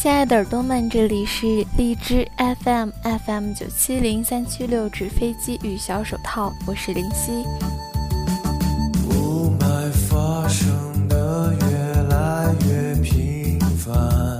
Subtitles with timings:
[0.00, 7.32] 亲爱的耳朵们，这里是荔枝 FM FM 九七零三七六纸飞机与小手套，我是林夕。
[9.10, 14.37] 雾霾发生的越来越频繁，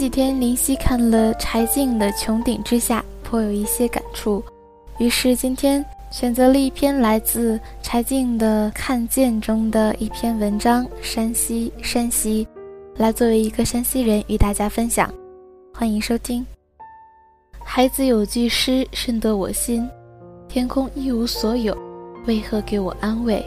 [0.00, 4.42] 几天林夕看了柴静的《穹顶之下》，颇有一些感触，
[4.98, 12.48] 于是今天选择了一篇来自柴静的《看见》中的一篇文章《山西山西》，
[12.98, 15.12] 来作为一个山西人与大家分享。
[15.70, 16.46] 欢迎收听。
[17.62, 19.86] 孩子有句诗深得我心：
[20.48, 21.76] 天空一无所有，
[22.26, 23.44] 为何给我安慰？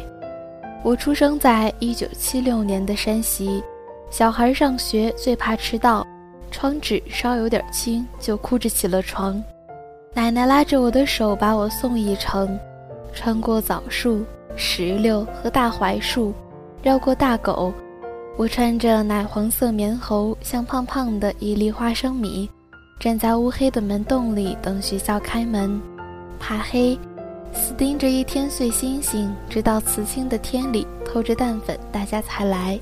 [0.83, 3.63] 我出生在一九七六年的山西，
[4.11, 6.05] 小孩上学最怕迟到。
[6.53, 9.43] 窗纸稍有点轻，就哭着起了床。
[10.13, 12.57] 奶奶拉着我的手，把我送一程，
[13.11, 14.23] 穿过枣树、
[14.55, 16.31] 石榴和大槐树，
[16.83, 17.73] 绕过大狗。
[18.37, 22.47] 我穿着奶黄色棉猴，像胖胖的一粒花生米，
[22.99, 25.81] 站在乌黑的门洞里等学校开门。
[26.39, 26.97] 怕黑，
[27.51, 32.79] 死盯着一天碎星星，直到瓷青的天里透着淡粉，大家才来。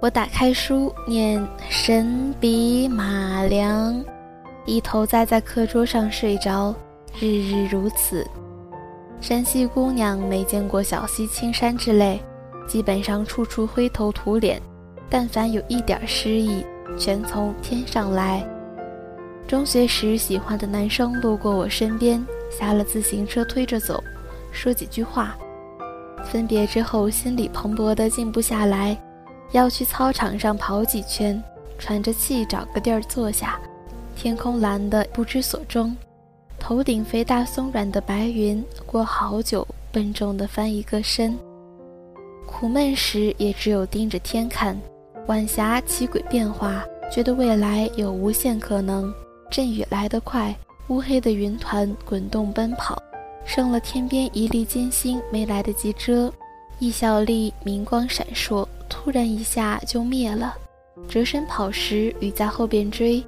[0.00, 4.02] 我打开书，念神笔马良，
[4.64, 6.74] 一头栽在课桌上睡着，
[7.18, 8.26] 日日如此。
[9.20, 12.18] 山西姑娘没见过小溪青山之类，
[12.66, 14.58] 基本上处处灰头土脸，
[15.10, 16.64] 但凡有一点诗意，
[16.98, 18.42] 全从天上来。
[19.46, 24.02] 中学时喜欢的男生路过我身边，下了自行车推着走，
[24.50, 25.36] 说几句话。
[26.24, 28.96] 分别之后，心里蓬勃的静不下来。
[29.52, 31.42] 要去操场上跑几圈，
[31.78, 33.60] 喘着气找个地儿坐下。
[34.16, 35.96] 天空蓝得不知所终，
[36.58, 41.36] 头顶肥大松软的白云，过好久笨重地翻一个身。
[42.46, 44.78] 苦闷时也只有盯着天看，
[45.26, 49.12] 晚霞奇诡变化，觉得未来有无限可能。
[49.50, 50.54] 阵雨来得快，
[50.88, 53.02] 乌黑的云团滚动奔跑，
[53.44, 56.30] 剩了天边一粒金星没来得及遮，
[56.78, 58.66] 一小粒明光闪烁。
[59.02, 60.54] 突然一下就灭了，
[61.08, 63.24] 折身跑时，雨在后边追，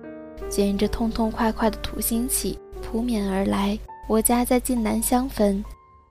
[0.50, 3.78] 卷着痛痛快快的土星气扑面而来。
[4.06, 5.64] 我家在晋南香汾，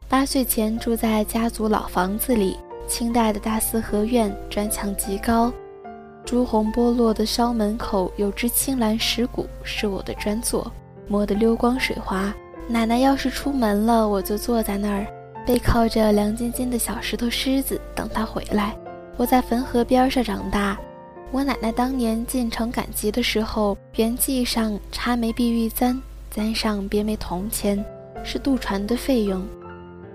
[0.09, 2.57] 八岁前住在家族老房子里，
[2.87, 5.53] 清代的大四合院，砖墙极高，
[6.25, 10.71] 朱红剥落的烧门口有只青蓝石鼓，是我的专座，
[11.07, 12.33] 磨得溜光水滑。
[12.67, 15.05] 奶奶要是出门了，我就坐在那儿，
[15.45, 18.75] 背靠着凉津津的小石头狮子，等她回来。
[19.21, 20.75] 我在汾河边上长大，
[21.29, 26.01] 我奶奶当年进城赶集的时候，原记上插枚碧玉簪，
[26.31, 27.85] 簪上别枚铜钱，
[28.23, 29.45] 是渡船的费用。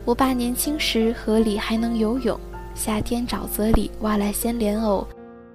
[0.05, 2.37] 我爸年轻时河里还能游泳，
[2.75, 5.07] 夏天沼泽里挖来鲜莲藕，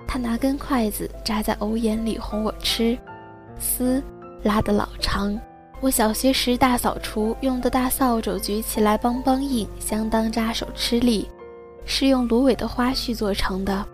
[0.07, 2.97] 他拿根筷子扎在藕眼里哄我吃，
[3.59, 4.01] 丝
[4.43, 5.37] 拉得老长。
[5.81, 11.27] 我小学时大扫除用的大扫帚举起来梆梆硬，相当扎手吃力。
[11.85, 13.85] 是用芦苇的花絮做成的，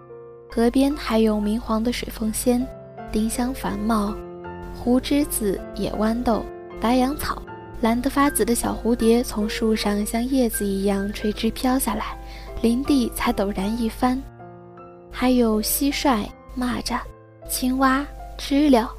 [0.50, 2.66] 河边还有明黄的水凤仙，
[3.12, 4.14] 丁香繁茂，
[4.76, 6.44] 胡栀子、野豌豆、
[6.80, 7.42] 白杨草，
[7.82, 12.18] 蓝得发紫的小蝴蝶从树上像叶子一样垂直飘下来，
[12.62, 14.22] 林地才陡然一翻。
[15.12, 16.26] 还有蟋蟀、
[16.58, 17.00] 蚂蚱、
[17.50, 18.06] 青蛙、
[18.38, 18.92] 知了、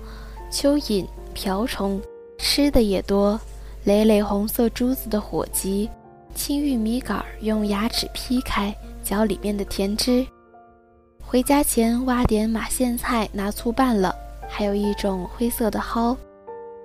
[0.50, 2.00] 蚯蚓、瓢虫，
[2.38, 3.38] 吃的也多，
[3.84, 5.88] 累累红色珠子的火鸡。
[6.34, 8.74] 青玉米杆用牙齿劈开，
[9.08, 10.26] 嚼里面的甜汁。
[11.24, 14.14] 回家前挖点马苋菜，拿醋拌了。
[14.46, 16.16] 还有一种灰色的蒿，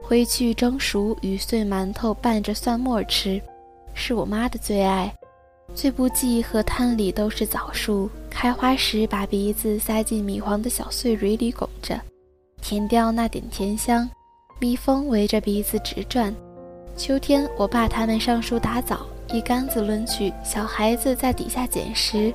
[0.01, 3.41] 回去蒸熟与碎馒头拌着蒜末吃，
[3.93, 5.13] 是我妈的最爱。
[5.73, 11.99] 最不济河滩里都是枣树，开花时把鼻子塞进米黄的小穗蕊里拱着，
[12.61, 14.09] 舔掉那点甜香。
[14.59, 16.33] 蜜蜂围着鼻子直转。
[16.95, 22.33] 秋天，我爸他们上树打枣，一竿子抡去，小孩子在底下捡食，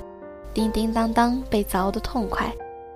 [0.53, 2.51] 叮叮当当被凿得痛快。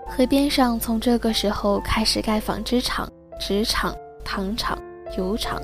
[0.07, 3.09] 河边上从这个时候开始盖纺织厂、
[3.39, 4.77] 纸厂、糖厂、
[5.17, 5.61] 油厂，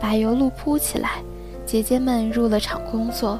[0.00, 1.22] 把油路铺起来。
[1.66, 3.38] 姐姐们入了厂工作。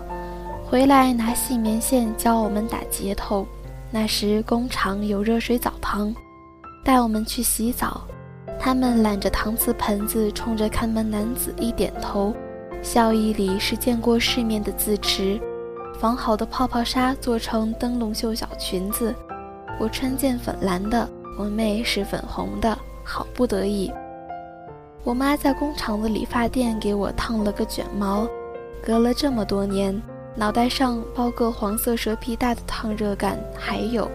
[0.67, 3.47] 回来拿细棉线教我们打结头，
[3.91, 6.15] 那时工厂有热水澡堂，
[6.85, 8.03] 带我们去洗澡。
[8.61, 12.35] 他们揽着搪瓷盆子，冲着看门男子一点头，
[12.89, 15.39] 笑意里是见过世面的自持。
[16.01, 19.15] 纺好的泡泡纱做成灯笼袖小裙子，
[19.79, 21.07] 我穿件粉蓝的，
[21.39, 23.93] 我妹是粉红的，好不得意。
[25.05, 28.27] 我妈在工厂的理发店给我烫了个卷毛，
[28.83, 30.01] 隔了这么多年。
[30.35, 34.11] 脑袋上包个黄色蛇皮袋的烫热感，还有，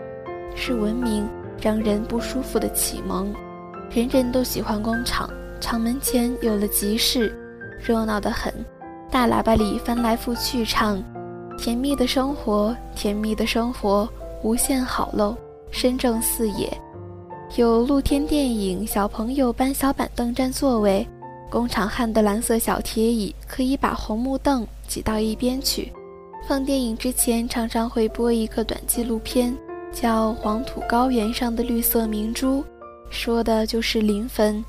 [0.56, 1.30] 是文明
[1.62, 3.32] 让人不舒服的启蒙。
[3.92, 5.30] 人人都喜欢工厂，
[5.62, 7.32] 厂门前有了集市，
[7.84, 8.54] 热闹得很。
[9.12, 11.04] 大喇叭里翻来覆去唱
[11.60, 14.10] ：“甜蜜的生活，甜蜜的生活，
[14.42, 15.36] 无限好喽，
[15.70, 16.72] 深正四野。”
[17.56, 21.08] 有露天电影，小朋友搬小板凳占座位。
[21.52, 25.94] 工厂焊的蓝色小铁椅，可以把红木凳挤到一边去。
[26.48, 29.56] 放电影之前，常常会播一个短纪录片，
[29.92, 32.62] 叫《黄土高原上的绿色明珠》，
[33.12, 34.66] 说的就是临汾。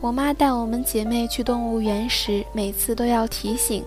[0.00, 3.82] 我妈带我们姐妹去动物园时，每次都要提醒：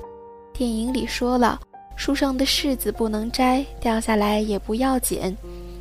[0.52, 1.58] 电影里说了，
[1.96, 5.36] 树上的柿子不能摘，掉下来也不要捡，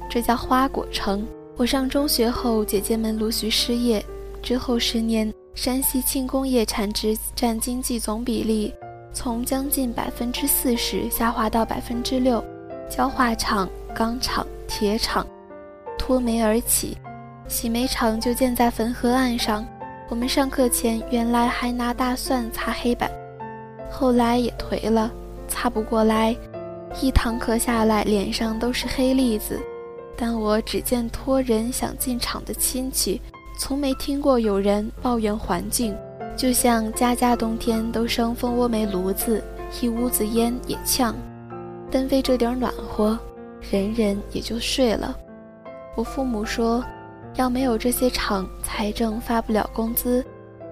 [0.09, 1.27] 这叫花果城。
[1.56, 4.05] 我上中学后，姐姐们陆续失业，
[4.41, 8.73] 之后十年，山西轻工业产值占经济总比例。
[9.12, 12.43] 从将近百分之四十下滑到百分之六，
[12.88, 15.27] 焦化厂、钢厂、铁厂
[15.99, 16.97] 脱煤而起，
[17.49, 19.67] 洗煤厂就建在汾河岸上。
[20.11, 23.09] 我们上课前原来还拿大蒜擦黑板，
[23.89, 25.09] 后来也颓了，
[25.47, 26.37] 擦不过来，
[27.01, 29.61] 一堂课下来脸上都是黑粒子。
[30.17, 33.23] 但我只见托人想进厂的亲戚，
[33.57, 35.97] 从没听过有人抱怨环境。
[36.37, 39.41] 就像家家冬天都生蜂窝煤炉子，
[39.81, 41.15] 一屋子烟也呛，
[41.89, 43.17] 但为这点暖和，
[43.71, 45.17] 人人也就睡了。
[45.95, 46.85] 我父母说，
[47.41, 50.23] 要没有这些厂，财政发不了工资，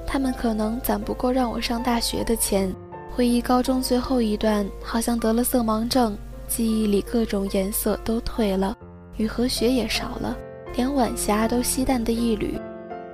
[0.07, 2.71] 他们可能攒不够让我上大学的钱。
[3.11, 6.15] 回忆高中最后一段，好像得了色盲症，
[6.47, 8.77] 记忆里各种颜色都褪了，
[9.17, 10.37] 雨和雪也少了，
[10.77, 12.61] 连晚霞都稀淡的一缕。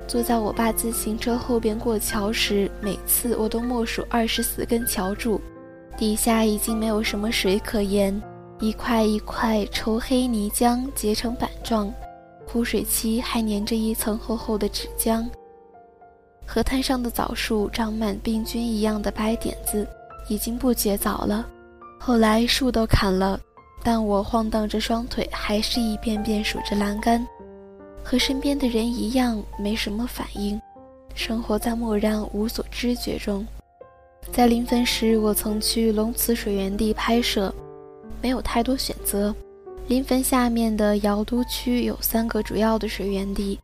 [0.08, 5.40] 坐在我爸自行车后边过桥时，每次我都默数二十四根桥柱，
[5.96, 8.20] 底下已经没有什么水可言，
[8.58, 11.88] 一块一块稠黑泥浆结成板状，
[12.46, 15.26] 枯水期还粘着一层厚厚的纸浆。
[16.46, 19.86] 河滩上的枣树长满病菌一样的白点子，
[20.28, 21.46] 已经不结枣了。
[21.98, 23.40] 后来树都砍了，
[23.82, 27.26] 但我晃荡着双腿，还是一遍遍数着栏杆。
[28.04, 30.60] 和身边的人一样，没什么反应，
[31.14, 33.46] 生活在漠然无所知觉中。
[34.30, 37.54] 在临汾时，我曾去龙慈水源地拍摄，
[38.20, 39.34] 没有太多选择。
[39.86, 43.60] 临汾下面的尧都区有三个主要的水源地：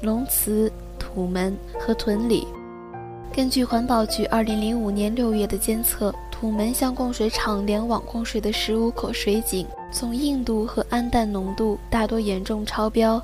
[0.00, 2.46] 龙慈、土门和屯里。
[3.32, 13.20] 根据环保局2005年6月的监测，土门向供水厂联网供水的15口水井，总硬度和氨氮浓度大多严重超标。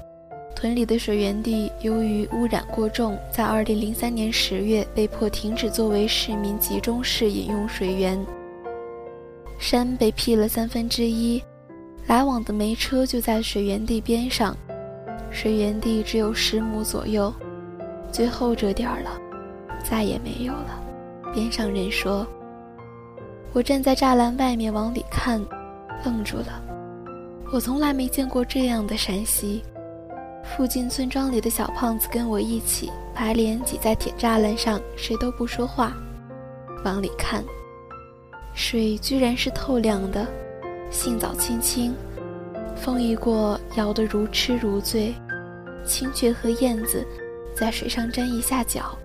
[0.57, 8.19] 屯里的水源地由于污染过重，在2003年10月被迫停止作为市民集中式饮用水源。
[9.61, 11.41] 山被劈了三分之一，
[12.07, 14.57] 来往的煤车就在水源地边上，
[15.31, 17.33] 水源地只有十亩左右，
[18.11, 19.11] 最后这点儿了，
[19.85, 20.83] 再也没有了。
[21.33, 22.27] 边上人说
[23.55, 25.41] ：“我站在栅栏外面往里看，
[26.05, 26.63] 愣住了，
[27.53, 29.63] 我从来没见过这样的山溪。”
[30.45, 35.97] 附近村庄里的小胖子跟我一起，把脸挤在铁栅栏上，谁都不说话。
[36.85, 37.45] 往里看，
[38.53, 40.27] 水居然是透亮的，
[40.93, 41.95] 杏枣青青，
[42.77, 45.15] 风一过，摇得如痴如醉。
[45.85, 47.05] 青雀和燕子
[47.57, 48.97] 在水上沾一下脚，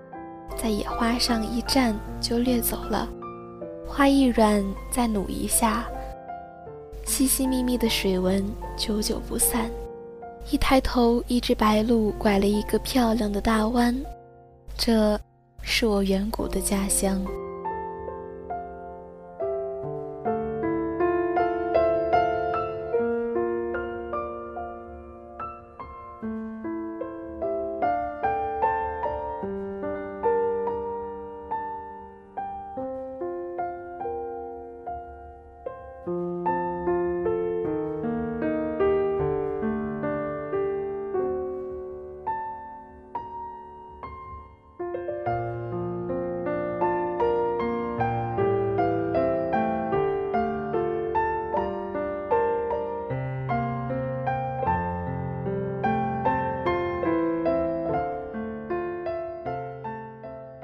[0.56, 3.08] 在野花上一站就掠走了。
[3.88, 5.88] 花一软，再努一下，
[7.06, 9.72] 细细密密的水纹久久不散。
[10.51, 13.98] 一抬头，一只白鹭拐了一个漂亮的大弯，
[14.77, 15.20] 这
[15.62, 17.25] 是我远古的家乡。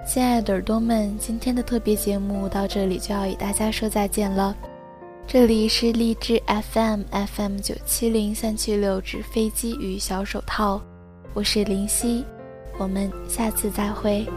[0.05, 4.55] 亲爱的耳朵们，今天的特别节目到这里就要与大家说再见了。
[5.25, 10.81] 这里是荔枝 FM FM 九七零三七六纸飞机与小手套，
[11.33, 12.25] 我是林夕，
[12.77, 14.27] 我们下次再会。